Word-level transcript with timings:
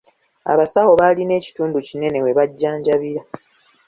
Abasawo 0.51 0.91
baalina 0.99 1.33
ekitundu 1.39 1.77
kinene 1.87 2.17
we 2.23 2.35
bajjanjabira. 2.37 3.21